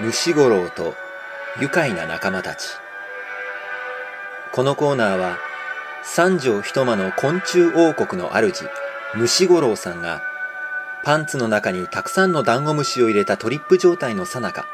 [0.00, 0.94] 虫五郎と
[1.60, 2.66] 愉快な仲間たち。
[4.52, 5.38] このコーナーは
[6.02, 8.68] 三条一間の昆虫王国の主
[9.14, 10.22] 虫五郎さんが
[11.04, 14.66] パンツの中にたくさんのダンゴムシを入れたトリップ状態のさなか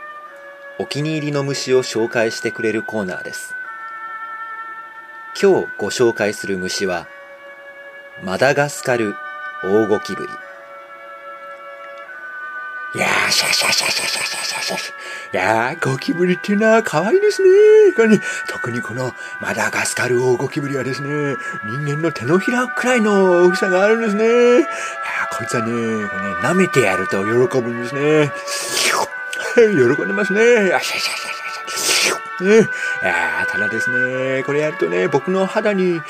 [0.79, 3.57] お気に入りの虫を紹介してくれるコーナーです。
[5.41, 7.09] 今日ご紹介する虫は
[8.23, 9.16] マダガスカル
[9.64, 10.32] オオゴキブリ。
[12.95, 15.08] いやー、シャシャシャシャシャシャシャシャシャ。
[15.32, 17.48] いやー、ゴキブリっていうのは可愛いですね。
[18.48, 24.24] 特にこのマダガスカルオオゴキブリはですね、人間の手のひらくらいの大きさがあるんですね。
[24.24, 25.68] いやー、こいつはね、
[26.09, 28.32] これね、舐めてやると喜ぶんですね。
[29.96, 30.41] 喜んでますね。
[30.68, 32.62] よしよしよしャシャシャ。
[32.62, 32.69] ね、
[33.02, 36.01] いやーただですね、これやるとね、僕の肌に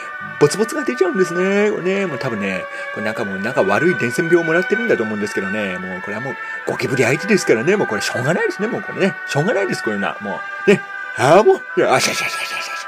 [0.41, 1.70] ボツボツが出ちゃうんですね。
[1.70, 2.64] これね、もう多分ね、
[2.95, 6.34] これなんかもうなんか悪い伝染病をもらってるんだと思うんですけどね、もうこれはもう
[6.66, 9.14] ゴキブリ相手ですからね、もうこれしょうがないですね、もうこれね。
[9.27, 10.16] しょうがないです、これな。
[10.20, 10.83] もう、ね。
[11.16, 12.78] ああ、もう、いや、あしゃしゃしゃしゃしゃ。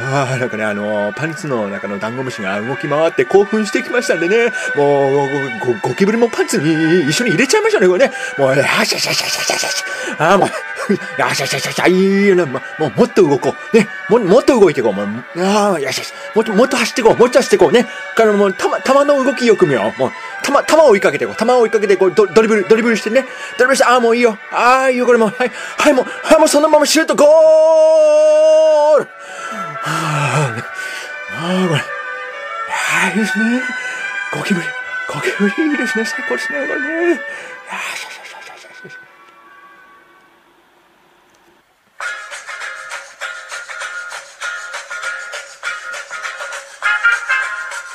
[0.00, 5.28] ああ、なんかね、あのー、パンツの中のダンゴムシが動き回って興奮してきましたんでね、もう、
[5.82, 8.14] ゴキブリもパンツに一緒に入れちゃいましたね、これね。
[8.38, 10.24] もう、あしゃしゃしゃしゃしゃしゃ。
[10.24, 10.48] ああ、もう、
[11.18, 12.44] よしよしよしよし、いいよね。
[12.44, 13.76] もう、もっと動こう。
[13.76, 13.88] ね。
[14.08, 14.92] も、もっと動いていこう。
[14.92, 15.06] もう、
[15.44, 16.12] ああ、よしよし。
[16.34, 17.16] もっと、もっと走っていこう。
[17.16, 17.86] もっと走っていこうね。
[18.14, 20.00] から、もう、たま、球の動きよく見よう。
[20.00, 20.12] もう、
[20.44, 21.36] 球、球を追いかけていこう。
[21.36, 23.26] 球を追いかけてい、こう、ドドリブル、ドリブルしてね。
[23.58, 24.38] ドリブルして、ああ、もういいよ。
[24.50, 25.34] ああ、いいよ、これもう。
[25.36, 25.52] はい。
[25.76, 29.08] はい、もう、はい、もうそのままシュート、ゴールは
[29.84, 30.54] あ、
[31.32, 31.80] ああ、これ。
[31.80, 31.84] い
[33.04, 33.62] やいいですね。
[34.32, 34.66] ゴキブリ。
[35.08, 36.04] ゴキブリいいですね。
[36.04, 37.10] 最高ですね、これね。
[37.12, 37.16] よ
[37.96, 38.07] し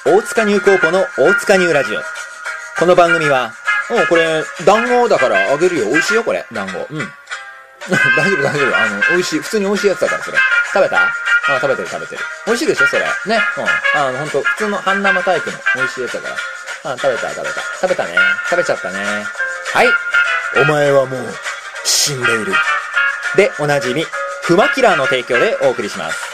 [0.05, 2.01] 大塚ニューコーポの大塚ニューラジオ。
[2.77, 3.53] この番組は、
[3.89, 5.85] うん、これ、団子だからあげるよ。
[5.85, 6.85] 美味しいよ、これ、団子。
[6.89, 6.99] うん。
[8.17, 8.77] 大丈夫、大丈夫。
[8.77, 9.39] あの、美味しい。
[9.39, 10.37] 普通に美味しいやつだから、それ。
[10.73, 11.03] 食べた？
[11.03, 11.11] あ、
[11.61, 12.21] 食べてる、食べてる。
[12.45, 13.05] 美味しいでしょ、それ。
[13.27, 13.41] ね。
[13.57, 14.01] うん。
[14.01, 16.29] あの、ほんと、普通の半生タイプの美味しいやつだか
[16.83, 16.91] ら。
[16.91, 17.61] あ、食べた、食べた。
[17.61, 18.17] 食べたね。
[18.49, 19.25] 食べちゃったね。
[19.73, 19.89] はい。
[20.57, 21.35] お前はもう、
[21.85, 22.53] 死んでいる。
[23.37, 24.05] で、おなじみ、
[24.41, 26.32] フマキラーの提供でお送りします。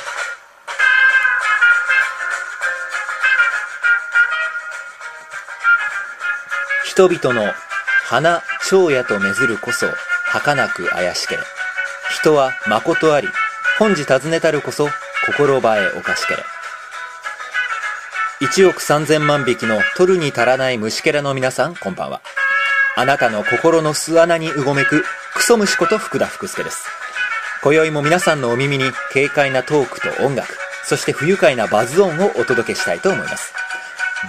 [6.99, 7.53] 人々の
[8.03, 9.85] 花、蝶夜とめずるこそ、
[10.25, 11.41] 儚く怪しけれ。
[12.09, 13.29] 人は誠あり、
[13.77, 14.89] 本日尋ねたるこそ、
[15.25, 16.43] 心映えおかしけれ。
[18.41, 22.19] 一億三千万匹の取るに足らない虫けらの皆さん、こんばんは。
[22.97, 25.05] あなたの心の巣穴にうごめく、
[25.35, 26.85] クソ虫こと福田福助です。
[27.63, 33.53] 今宵も皆さんのお耳に軽快なトークと音楽、そして不愉快なバズ音をお届けしたいと思います。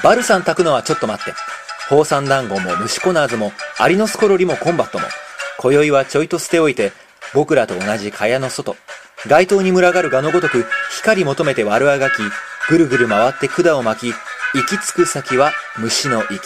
[0.05, 1.50] バルさん炊くのはちょっと待って。
[1.91, 5.07] 宝山団子も虫コナーズもアリノスコロリもコンバットも、
[5.59, 6.93] 今宵はちょいと捨ておいて、
[7.35, 8.77] 僕らと同じ蚊帳の外、
[9.27, 10.67] 街灯に群がる蛾のごとく
[10.99, 12.13] 光求めて悪あがき、
[12.69, 14.15] ぐるぐる回って管を巻き、
[14.55, 15.51] 行き着く先は
[15.81, 16.39] 虫の息。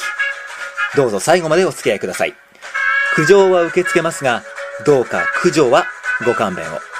[0.97, 2.33] どうぞ最後までお付き合いください。
[3.15, 4.43] 苦情は受け付けますが、
[4.87, 5.85] どうか苦情は
[6.25, 6.94] ご勘弁を。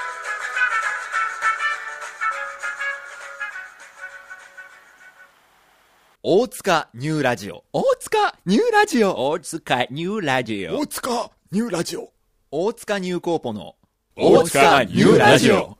[6.27, 7.63] 大塚ニューラジオ。
[7.71, 9.29] 大塚ニューラジオ。
[9.29, 10.79] 大塚ニューラジオ。
[10.79, 12.13] 大塚ニューラジオ。
[12.49, 13.75] 大塚ニューコーポの
[14.17, 15.77] 大塚ニューラジオ。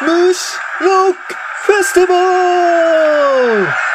[0.00, 1.34] ムシロック
[1.66, 2.14] フェスティバ
[3.66, 3.87] ル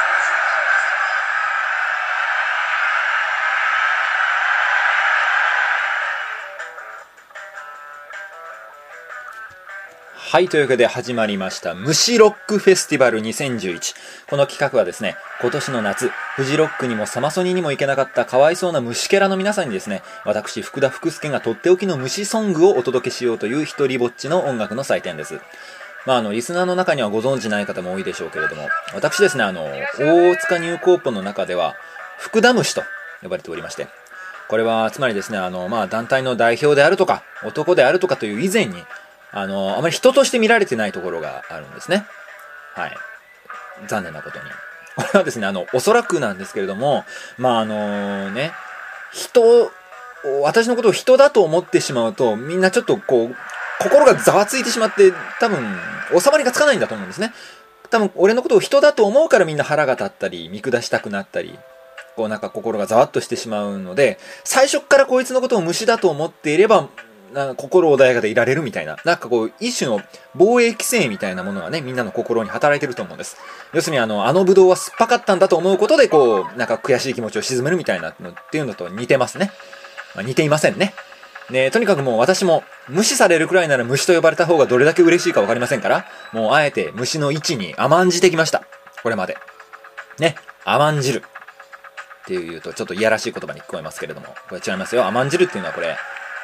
[10.33, 13.93] はい、というわけで始まりました、虫ロックフェスティバル2011。
[14.27, 25.39] この企画はですね、今年の夏、フジロックにもサマソニにも行けなかったかわいそうな虫キャラの皆さんにですね、私、福田福助がとっておきの虫ソングをお届けしようという一人ぼっちの音楽の祭典です。
[26.07, 29.67] まあ、あの、リスナーの中にはご存知ない方も多いでしょうけれども、私ですね、あの、
[29.99, 31.75] 大塚ニューコーポの中では、
[32.17, 32.81] 福田虫と
[33.21, 33.87] 呼ばれておりまして、
[34.47, 38.83] これは、つまりですね、あの、まあ、団体の代表であるとか、男であるとかという以前に、
[39.33, 42.05] あの、あまり人として見られてないところがあるんですね。
[42.75, 42.97] はい。
[43.87, 44.45] 残念なことに。
[44.95, 47.03] これはですね、あの、おそらくなんですけれども、
[47.37, 48.53] まあ、あのね、
[49.11, 49.71] 人、
[50.41, 53.35] 私のことを人だと思ってしまうと、みんなちょっとこう、
[53.79, 55.79] 心がざわついてしまって、多分、
[56.17, 57.33] 収まりがつかないんだと思うんですね。
[57.89, 61.57] 多分、俺のことを人だと思うからみんな腹が立ったり、見下したくなったり、
[62.15, 66.87] こうなんか心がざわっとしてしまうので、最初からこいつのことを虫だと思っていれば、
[67.55, 70.01] 心穏やかでいられるみたいな、なんかこう、一種の
[70.35, 73.37] 防衛規制みたいなものがね、みんなの心に働いてると思うんです。
[73.73, 79.51] 要するにあの、あのブドウは酸っぱかったんだと思うことで、こう、なんか悔しい気持ちを沈めるみたいなのっていうのと似てますね。
[80.15, 80.93] まあ、似ていませんね。
[81.49, 88.63] ねとにかくもう私も無視されるくらいなら虫と呼ばれた方がどれだけ嬉しいかわかりませんから、もうあえて虫の位置に甘んじてきました。
[89.01, 89.37] これまで。
[90.19, 91.23] ね、甘んじる。
[92.23, 95.05] っていうとちょっといやらしい言葉に聞こえますけれども、これ違いますよ。
[95.05, 95.97] 甘んじるっていうのはこれ、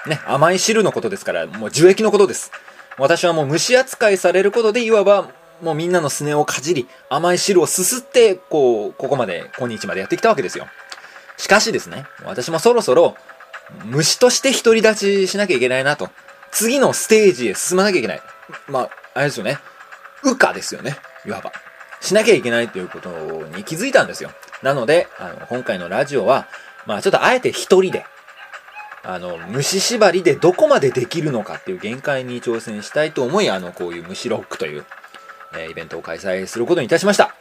[0.07, 2.51] ね、甘い汁のことですから、もう樹液のことです。
[2.97, 5.29] 私はもう虫扱いされることで、いわば、
[5.61, 10.67] もうみんなのすねをかじり、甘い汁をすすって、こう、ここまで、今日までやってきたわけですよ。
[11.37, 13.15] しかしですね、私もそろそろ、
[13.85, 16.09] 虫として独り立ちしなきゃいけないなと。
[16.51, 18.21] 次のステージへ進まなきゃいけない。
[18.67, 19.59] まあ、あれですよね。
[20.23, 20.97] 羽化ですよね。
[21.25, 21.51] いわば。
[22.01, 23.09] しなきゃいけないということ
[23.55, 24.31] に気づいたんですよ。
[24.63, 26.47] なので、あの、今回のラジオは、
[26.85, 28.05] まあちょっとあえて一人で、
[29.03, 34.85] あの、虫縛りでどこまでできるのかっていう限界に挑戦したいと思い、あの、こういう虫ロックという、
[35.53, 37.33] えー、イベントを開催することにいたしました。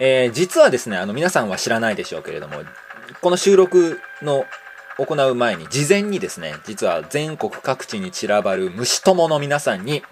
[0.00, 2.62] えー、実はですね、あの、皆さんは知らないでしょうけれども、
[3.20, 4.44] この収録の
[4.98, 10.02] 行う前に、事前にですね、実は全国各地に散らばる虫友の皆さんに、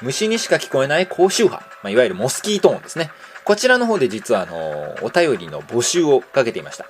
[0.00, 3.10] 虫にしか聞こえない高周波、まあ、いわゆるモスキートーンですね。
[3.44, 6.86] こちらの方で実はあの、お便りの募集をかけていました。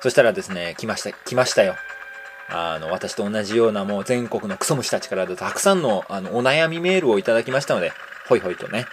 [0.00, 1.74] そしたらですね、来ました、来ましたよ。
[2.48, 7.92] あの、私と同じようなもう全国のクソ虫たちからたくさんのあのお悩みメールをいただきましたので、
[8.28, 8.86] ほいほいとね、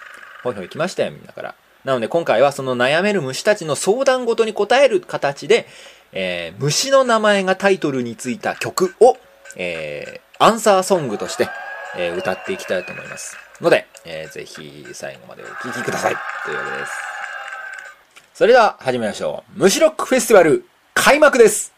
[0.43, 1.55] ほいほい来ましたよ、みんなから。
[1.83, 5.67] なので今回はその悩める虫たちの相談ごとに答える形で、
[6.13, 9.17] えー、虫の名前がタイトルについた曲を、
[9.57, 11.49] えー、アンサーソングとして、
[11.97, 13.37] えー、歌っていきたいと思います。
[13.61, 16.15] ので、えー、ぜひ最後までお聴きください。
[16.45, 16.91] というわけです。
[18.33, 19.59] それでは始めましょう。
[19.59, 21.73] 虫ロックフェスティバル開幕です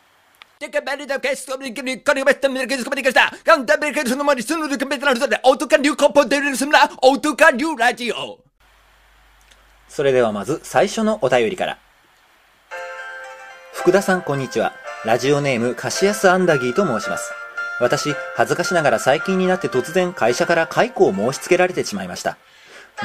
[7.03, 8.39] オートカリュラジオ
[9.87, 11.77] それではまず最初のお便りから
[13.73, 14.73] 福田さんこんにちは
[15.05, 17.31] ラジオネームカシアス・アンダギーと申します
[17.79, 22.37] 私恥ずかしながら最近になって突然会社から解雇を申し付けられてしまいました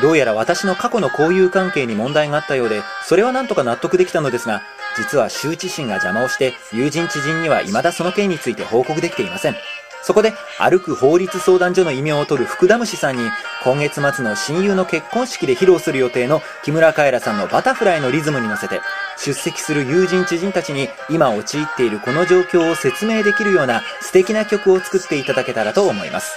[0.01, 4.63] どうやら私の過去の交友関係に問題があったようで、それはなんとか納得できたのですが、
[4.97, 9.57] 実は羞恥心が邪魔をして、友人知人には未だその件について報告できていません。
[10.03, 13.31] そこで、歩く法律相談所の異名を取る福田虫さんに、
[13.65, 18.81] 今月末の親友の結婚式で披露する予定の木村カエラさんのバタフライのリズムに乗せて、
[19.19, 26.35] 出席する友人知人たちに今陥っているこの状況を説明できるような素敵な曲を作っていただけたらと思います。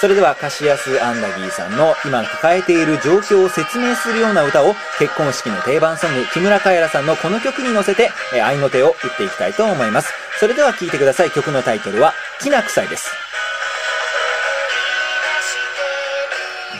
[0.00, 10.12] それでは、カシアス・アンダギーさんの今抱えている状況を説明するような歌を結婚式の定番ソング、木村カエラさんのこの曲に乗せて、え愛の手を打っていきたいと思います。
[10.38, 11.30] それでは聴いてください。
[11.30, 13.10] 曲のタイトルは、きな臭いです。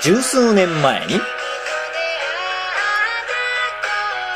[0.03, 1.21] 十数年前に、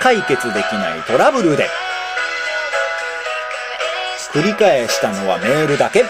[0.00, 1.68] 解決できないトラブルで、
[4.32, 6.04] 繰り返したのはメールだけ。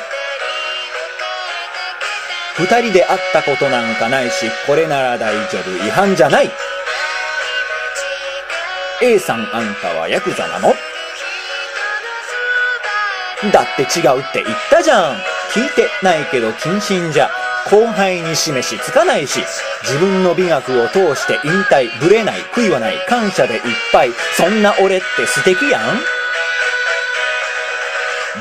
[2.58, 6.50] 二人で会ったことなんかないし、これなら大丈夫、違反じゃない。
[9.00, 10.74] A さんあんたはヤクザなの？
[13.52, 15.16] だって違うって言ったじゃん。
[15.52, 17.30] 聞いてないけど謹慎じゃ。
[17.70, 19.44] 後輩に示しつかないし、
[19.82, 23.60] 自分の美学を通して引退、ぶれない、悔いはない、感謝でいっ
[23.92, 24.10] ぱい。
[24.36, 25.82] そんな俺って素敵やん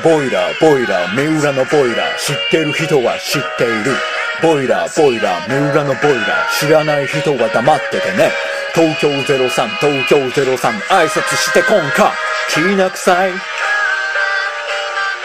[0.02, 3.96] ボイラー、ボイラー、目裏のボイラー、知ってる人は知っている。
[4.42, 8.30] ボイラー、ボイラー、目裏のボイラー、知らない人は黙っててね。
[8.74, 9.48] 東京03、
[9.80, 10.56] 東京03、
[10.88, 12.12] 挨拶してこんか。
[12.48, 13.32] 気な臭い。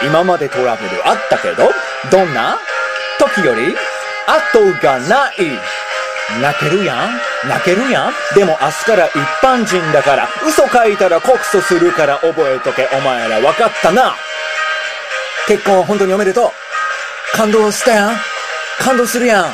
[0.02, 1.72] 今までトラブルあったけど、
[2.10, 2.58] どんな？
[3.20, 3.76] 時より？
[4.26, 5.34] 後がない。
[6.42, 7.20] 泣けるやん？
[7.48, 8.14] 泣けるやん？
[8.36, 9.14] でも明日から一
[9.44, 14.16] 般人だから、嘘書いたら告訴するから覚えとけ、お前ら分かったな？
[15.48, 16.50] 結婚本当におめでとう。
[17.36, 18.16] 感動したやん
[18.80, 19.46] 感動するやん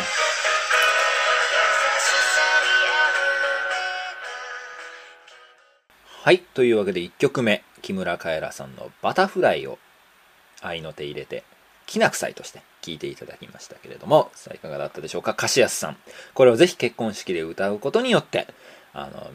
[6.21, 6.39] はい。
[6.39, 9.79] というわけで1曲目、木村カエラさんのバタフライを
[10.61, 11.43] 愛の手入れて、
[11.87, 15.33] きな臭いとして聴いていただきましたけれども、さあいかがだったでしょうか？
[15.33, 15.97] カシアスさん。
[16.35, 18.47] これをぜひ結婚式で歌うことによって、
[18.93, 19.31] あの、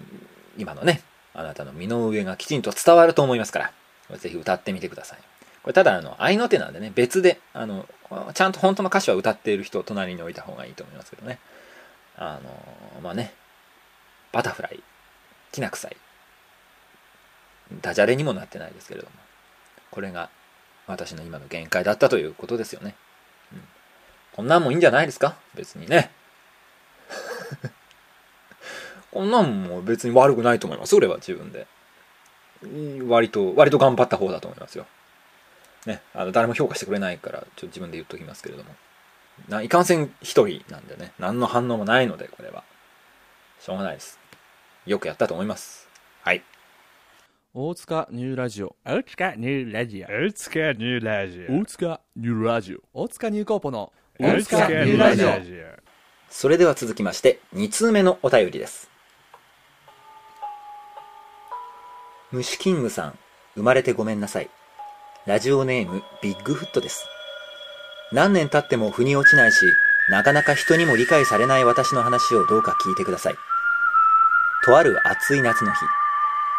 [0.56, 3.72] 今のね、あなたの身の上がきちんと伝わると思いますか
[4.10, 5.18] ら、ぜひ歌ってみてください。
[5.64, 7.88] これただ、あの、愛の手なんでね、別で、あの、
[8.34, 11.38] ちゃんと本当の歌詞は歌っている人を隣に置いた方がいいと思いますけどね。
[12.16, 13.32] あの、まあね、
[14.30, 14.82] バタフライ、
[15.52, 15.96] きな臭い、
[17.80, 19.12] ダジャレにもなってないですけれども、
[19.90, 20.28] これが
[20.86, 22.94] 私の今の限界だったということですよね。
[23.52, 23.62] うん、
[24.32, 25.34] こんなんもいいんじゃないですか？
[25.54, 26.10] 別にね。
[29.10, 30.94] こんなんも別に悪くないと思います。
[30.94, 31.66] 俺は自分で。
[33.08, 34.86] 割と、割と頑張った方だと思いますよ。
[35.86, 38.70] ね、あの誰も評価してくれないからちょっと自分で言っときますけれども。
[39.48, 42.64] ないかんせん一人なんでね何の反応もないのでこれは。
[43.60, 44.18] しょうがないです。
[44.86, 45.88] よくやったと思います。
[46.22, 46.42] はい。
[47.52, 48.76] 大塚ニューラジオ。
[48.84, 50.06] 大塚ニューラジオ。
[50.08, 51.52] 大塚ニューラジオ。
[51.52, 52.78] 大塚ニューラジオ。
[52.92, 55.64] 大塚ニューコーポの大塚ニューラジオ。
[56.28, 58.90] それでは続きまして2通目のお便りです。
[62.32, 63.18] 虫キングさん
[63.54, 64.50] 生まれてごめんなさい
[65.26, 67.08] ラジオネームビッグフットです。
[68.12, 69.64] 何年経っても腑に落ちないし
[70.10, 73.34] なかなか人にも理解されない私の話をどうか聞いてください。
[74.66, 75.78] とある暑い夏の日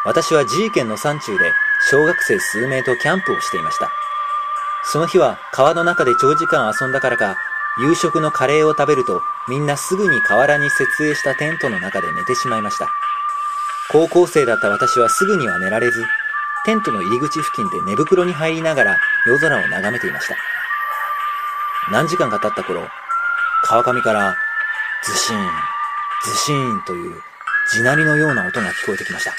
[0.03, 1.53] 私は G 県の山中で
[1.91, 3.91] 小学生数名とキャンプをしていました。
[4.91, 7.37] その日は川の中で長時間遊んだからか
[7.79, 12.87] 夕食のカレーを食べるとみんなすぐに河原に設営したテントの中で寝てしまいました。
[13.91, 16.03] 高校生だった私はすぐには寝られず
[16.65, 20.35] テントの入り口付近で寝袋に入りながら夜空を眺めていました。
[21.91, 22.81] 何時間か経った頃
[23.63, 24.35] 川上から
[25.03, 25.49] ズシーン
[26.25, 27.21] ズシーンという
[27.71, 29.33] 地鳴りのような音が聞こえてきました。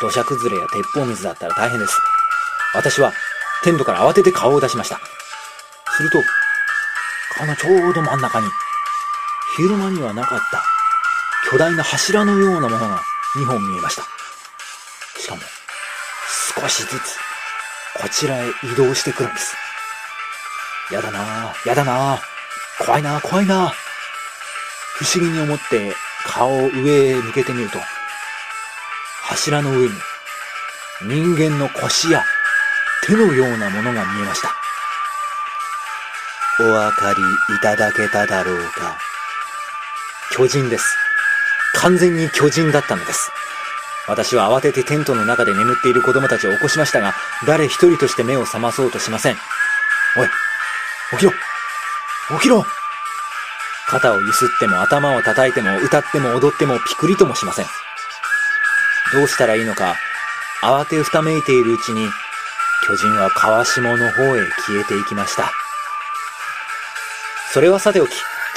[0.00, 1.98] 土砂崩れや鉄砲水だったら大変です。
[2.74, 3.12] 私は
[3.62, 4.98] テントから慌てて顔を出しました。
[5.96, 6.18] すると
[7.34, 8.46] 川のちょうど真ん中に
[9.56, 10.62] 昼間にはなかった
[11.50, 13.02] 巨大な柱のようなものが
[13.36, 14.02] 2本見えました。
[15.20, 15.42] しかも
[16.58, 17.18] 少しずつ
[17.94, 19.54] こちらへ移動してくるんです
[20.92, 22.20] やだなぁ、やだなぁ、
[22.84, 23.72] 怖いなぁ、怖いなぁ。
[24.98, 25.94] 不思議に思って
[26.24, 27.78] 顔を上へ向けてみると、
[29.22, 29.94] 柱の上に
[31.02, 32.22] 人間の腰や
[33.06, 34.54] 手のようなものが見えました。
[36.60, 38.98] お分かりいただけただろうか。
[40.30, 40.84] 巨人です。
[41.74, 43.30] 完全に巨人だったのです。
[44.08, 47.14] 私は慌ててテントの中で眠っている子供たちを起こしましたが、
[47.46, 49.36] 誰一人として目を覚まそうとしません。
[50.16, 50.28] おい、
[51.12, 51.32] 起きろ
[52.38, 52.64] 起きろ
[53.86, 57.66] 肩をゆすっても頭を叩いても歌っても踊ってもピクリともしません。
[59.12, 59.96] どうしたらいいのか、
[60.62, 62.08] 慌てふためいているうちに、
[62.86, 65.52] 巨人は川下の方へ消えていきました。
[67.52, 68.10] それはさておき、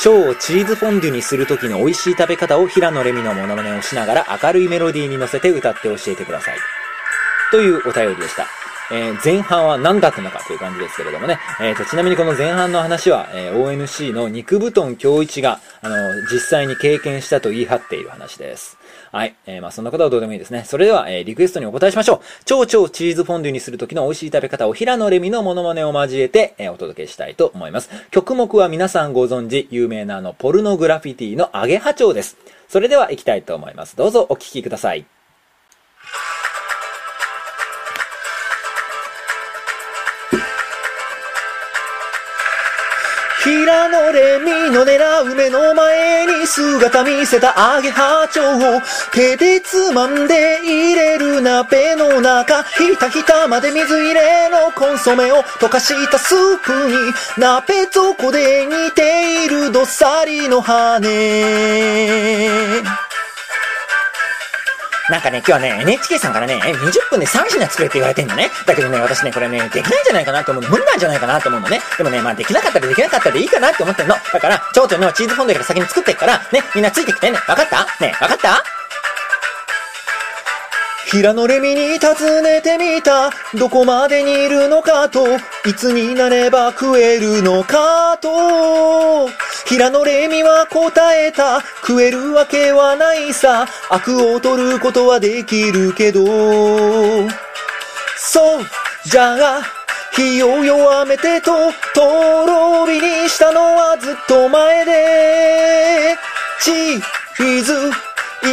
[0.06, 6.58] 蝶をチーズフォンデュにする時の美味しい食べ方を平野レミのモノマネをしながら明るいメロディーに乗せて歌って教えてください。
[7.50, 8.65] というお便りでした。
[8.92, 11.40] えー前半は何だったのかという感じですけれどもね。
[11.60, 15.96] えーと、ちなみにこの前半の話は、えー ONC の肉布団京一が、あの、
[16.32, 18.78] 実際に経験したと言い張っている話です。
[19.12, 19.36] はい。
[19.46, 20.64] えーまあそんなことはどうでもいいですね。
[20.66, 22.20] それでは、えーリクエストにお答えしましょう。
[22.46, 27.90] 超超チーズフォンデュにするときの美味しい食べ方を平野レミのモノマネを交えて、えーお届けしたいと思います。
[28.12, 32.38] 曲目は皆さんご存知、有名なあの、ポルノグラフィティのアゲハチョウです。
[32.68, 33.96] それでは行きたいと思います。
[33.96, 35.15] どうぞお聞きください。
[43.76, 56.96] ラのレミの狙う目の前に姿見せたアゲハチョウを手でつまんで入れる鍋の中ひたひたまで水入れのコンソメを溶かしたスープに。
[57.38, 61.00] 鍋底で煮ているどっさりの羽
[65.10, 68.50] なんかね、今日はね、NHK さんからね、え20分で3品作れって言われてんのね。
[68.66, 70.70] だけどね、私ね、これね、できないんじゃないかなと思うの。
[70.72, 71.80] 無理なんじゃないかなと思うのね。
[71.98, 74.16] でもね、まあできなかったらできなかったでいいかなって思ってんの。
[74.34, 77.38] だから、蝶々のチーズフォンデュから先に作ってっから、ね、みんなついてきてね。
[77.48, 77.86] わかった？
[78.04, 78.64] ね、わかった？
[81.08, 83.30] 平野レミに尋ねてみた。
[83.58, 85.38] どこまでにいるのかと。
[85.68, 89.30] いつになれば食えるのかと。
[89.68, 91.62] 平野レミは答えた。
[91.86, 93.68] 食えるわけはないさ。
[93.90, 96.26] 悪を取ることはできるけど。
[98.18, 98.66] そう、
[99.06, 99.62] じゃあ、
[100.12, 106.18] 火を弱めてと、とろ火にしたのはずっと前で。
[106.62, 107.92] チーズ、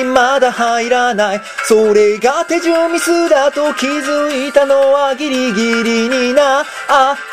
[0.01, 1.43] 未だ入らない。
[1.65, 6.65] それが手順ミスだと気づいたのはギリギリになっ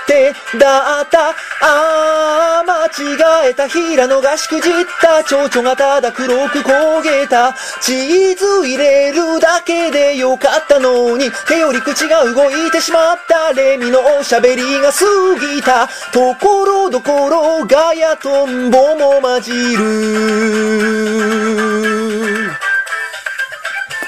[0.05, 1.29] てだった。
[1.61, 5.23] あー、間違えた平野がしくじった。
[5.23, 7.55] 蝶々がただ黒く焦げた。
[7.81, 13.53] チーズ入れるだけでよかったのに、手より口が動いてしまった。
[13.53, 15.05] レミのおしゃべりが過
[15.39, 15.87] ぎた。
[16.11, 20.78] ところどころガヤトンボも混じる。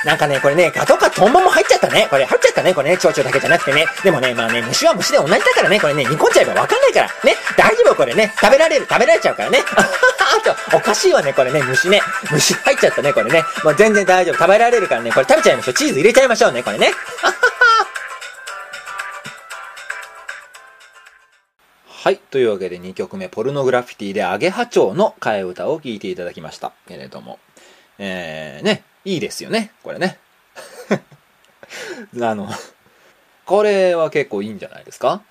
[0.06, 2.08] なんかね、これね、ガとかトンボも入っちゃったね。
[2.10, 2.74] これ入っちゃったね。
[2.74, 3.86] これね、蝶々だけじゃなくてね。
[4.04, 5.80] でもね、まあね、虫は虫で同じだからね。
[5.80, 7.08] これね、煮込んじゃえばわかんないから。
[7.24, 7.36] ね。
[7.56, 8.34] 大丈夫これね。
[8.42, 8.88] 食べられる。
[8.90, 9.60] 食べられちゃうからね。
[9.78, 11.62] あははちょ、おかしいわね、これね。
[11.62, 12.02] 虫ね。
[12.32, 13.44] 虫入っちゃったね、これね。
[13.64, 14.36] もう全然大丈夫。
[14.38, 15.12] 食べられるからね。
[15.12, 15.74] これ食べちゃいましょう。
[15.76, 16.92] チーズ入れちゃいましょうね、これね。
[22.04, 22.18] はい。
[22.32, 26.72] というわけで2曲目、ポルノグラフィティでアゲハチョウの替え歌を聴いていただきました。
[26.88, 27.38] けれども。
[28.00, 29.72] えー、ね、いいですよね。
[29.84, 30.20] これね。
[32.22, 32.48] あの、
[33.46, 35.22] これは結構いいんじゃないですか？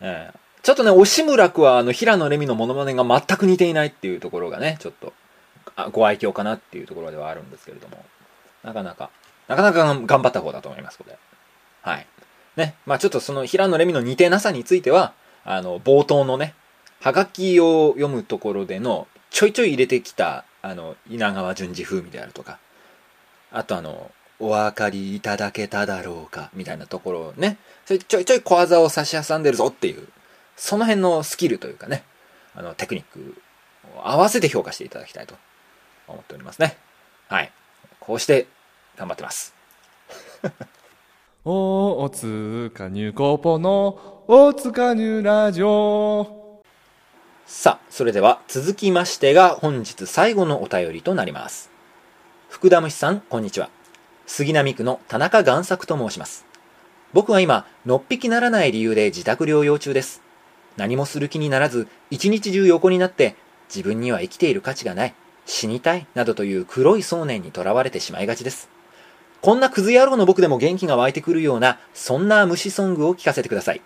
[0.00, 5.12] えー、ちょっとね、押村くはあの、平野レミのモノマネが全く似ていないっていうところがね、ちょっと、
[5.90, 8.04] ご愛嬌かなっていうところではあるんですけれども、
[8.62, 9.10] なかなか、
[9.48, 11.16] なかなか頑張った方だと思います、これ。
[11.82, 12.06] はい。
[12.56, 16.54] ね、まあちょっとその平野レミの似てなさについては、あの、冒頭のね、
[17.00, 22.58] はがきを読むところでの、ちょいちょい入れてきた、あの、稲川淳二風味であるとか、
[23.52, 30.08] あとあの、お分かりいただけただろうか、みたいなところをね、それちょいちょい小技を差し挟んでるぞっていう、
[30.56, 32.02] その辺のスキルというかね、
[32.54, 33.40] あの、テクニック
[33.96, 35.36] を合わせて評価していただきたいと
[36.08, 36.76] 思っておりますね。
[37.28, 37.52] はい。
[38.00, 38.46] こうして
[38.96, 39.54] 頑張ってます。
[41.44, 46.62] おつかにゅこぽのおつかにゅラジオ
[47.46, 51.71] さあ、それでは続きましてが本日最後のお便りとなります。
[52.52, 53.70] 福田虫さん、こんにちは。
[54.26, 56.44] 杉並区の田中贋作と申します。
[57.14, 60.20] 僕は今、のっぴきならない理由で自宅療養中です。
[60.76, 63.36] 何もする気にならず、一日中横になって、
[63.74, 65.14] 自分には生きている価値がない、
[65.46, 68.68] 死にたい、などという黒い想念にとらわれてしまいがちです。
[69.40, 73.80] こんなクズ野郎の僕でも元気が湧いてくるような、そんな虫ソングを聴かせてください。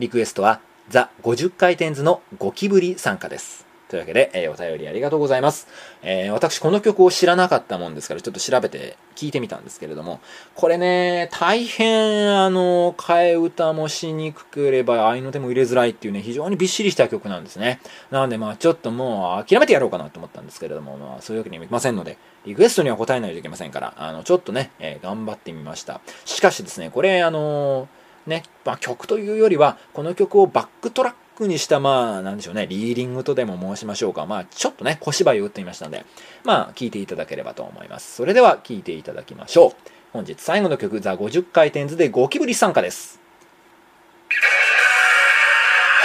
[0.00, 3.65] リクエストは、ザ・50回転図のゴキブリ参加です。
[3.96, 5.68] というわけで、えー、お便りありがとうございます。
[6.02, 10.20] えー、私この曲を知らなかったもんですから、ちょっと調べて聞いてみたんですけれども、
[10.54, 17.80] これね、大変、あの、替え歌もしにくければ、合いの手も入れづらいっていうね、非常にびっしりした曲なんですね。
[18.10, 26.02] なので、まあちょっともう諦めてやろうかなと思ったんですけれども、まあそういうわけにはいきませんので、リクエストには答えないといけませんから、あの、ちょっとね、えー、頑張ってみました。
[26.26, 27.88] しかしですね、これ、あの
[28.26, 34.26] ね、まあ、曲というよりは、この曲をバックトラックにした、まあ、なんでしょうね、リーディングとでも申しましょうか。
[34.26, 36.04] まあ、ちょっとね、小芝居を打ってみましたので、
[36.42, 38.16] まあ、聞いていただければと思います。
[38.16, 39.72] それでは、聞いていただきましょう。
[40.12, 43.20] 本日最後の曲、ザ50回転図でゴキブリ参加です。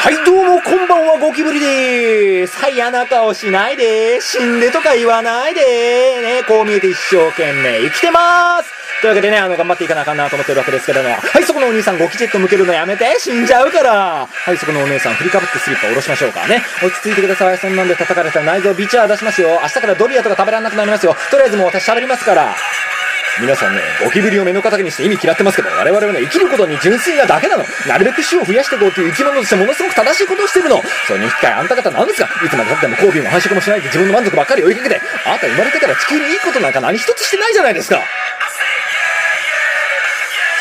[0.01, 2.57] はい、どうも、こんばんは、ゴキブリでーす。
[2.57, 11.09] はい、嫌な顔しないでー死んでとか言わないでーね、こう見えて一生懸命生きてまーすというわけでね、あの、頑張っていかなあかんなと思ってるわけですけども。
[11.11, 16.63] はい、そこのお兄さん、ゴキジェット向けるのやめて死んじゃうからはい、そこのお姉さん、振りかぶってスリッパ下ろしましょうかね。
[16.81, 17.57] 落ち着いてください。
[17.59, 19.49] そんなんで叩かれたら内臓ビチャー出しますよ。
[19.61, 21.15] 明日からドリアとか食べられなくなりますよ。
[21.29, 22.55] とりあえずもう私喋りますから。
[23.41, 27.65] 皆さんね、ゴキブリを目の敵にして意味嫌ってますけど、我々はね、生きることに純粋なだけなの。
[27.87, 30.79] なるべく種を増やしていこうという生き物としてものすごく正しいことをしてるの。
[31.07, 37.99] それに引き換えあんた方何ですかいつまで経っても交尾も繁殖もしないで自分の満足ばっかり追いかけて、あなた生まれてから地球にいいことなんか何一つしてないじゃないですか。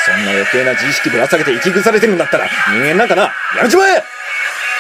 [0.07, 3.23] そんな余計な自意識ぶら下げて生き腐れてるんだったら、人間なんかな、
[3.57, 4.03] やめちまえ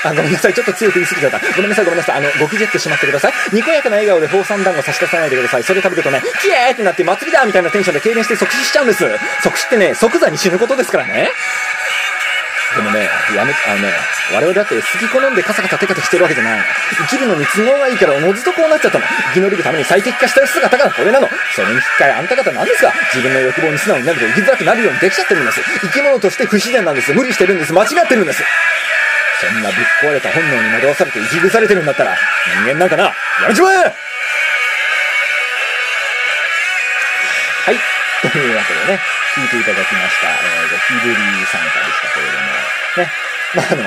[0.05, 0.55] あ、ごめんなさい。
[0.55, 1.41] ちょっと強く言い過ぎちゃった。
[1.57, 2.17] ごめんなさい、ごめんなさい。
[2.17, 3.33] あの、ごきじってしまってください。
[3.53, 5.63] にこやかな笑顔で放散団子差し出さないでください。
[5.63, 9.05] それ食べるとね、キエーってなって祭りだみたいなテンションで痙攣して即死しちゃうんです。
[9.43, 11.31] 即死ってね、即座に死ぬことですからね。
[12.77, 13.91] でもね、やめ、あのね、
[14.33, 16.61] 我々だって好き好んでカサカサテカテしてるわけじゃない。
[17.11, 19.05] 生きるのに都合がいいからおのずとこうなっちゃったの。
[19.35, 21.29] 生き延びるために最適化した姿がこれなの。
[21.55, 25.61] それに引き換えあんた方何ですか自分の欲望に素直になると生きづらくなるようにできちゃってるんです。
[25.83, 27.13] 生き物として不自然なんです。
[27.13, 27.73] 無理してるんです。
[27.73, 28.45] 間違ってるんです。
[29.41, 32.19] そんなぶっ壊れた本能に惑わされて生き腐れてるんだったら、人
[32.77, 33.15] 間なんかな、や
[33.49, 33.85] めちまえは
[37.73, 37.77] い。
[38.21, 39.01] というわけでね、
[39.35, 41.15] 聞いていただきました、えー、ゴキブリ
[41.47, 42.45] 参加でしたけれども、
[43.01, 43.09] ね、
[43.55, 43.85] まあ、あの、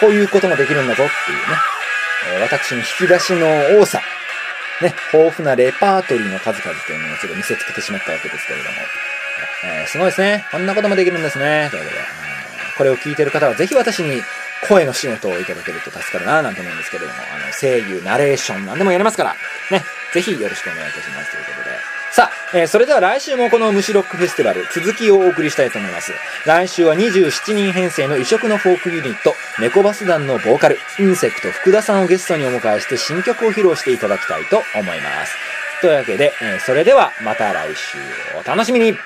[0.00, 1.44] こういうこともできるんだぞっていうね、
[2.34, 4.02] えー、私の引き出しの多さ、
[4.82, 8.70] ね、豊富なレパートリーの数々というのをちょっと見せつけてしまったわけですけれども、
[9.64, 10.44] えー、すごいですね。
[10.52, 11.70] こんなこともできるんですね。
[11.70, 12.02] ということで、
[12.76, 14.22] これを聞いてる方はぜひ私に
[14.68, 19.34] 声の仕事をいただけると助かるなぁなんて思うんですけれども、あの、声優、ナレーション、なんでもやりますから、
[19.70, 21.94] ね、ぜひよろしくお願いいたしますということで。
[22.12, 26.12] さあ、えー、それでは来週もこの虫ロックフェスティバル、続きをお送りしたいと思います。
[26.46, 35.34] 来週は27人編成の異色のフォークユニット、猫バス団のボーカル、インセクト福田さんをゲストにお迎えして新曲を披露していただきたいと思います。
[35.80, 37.98] というわけで、えー、それではまた来週
[38.38, 38.96] お楽しみに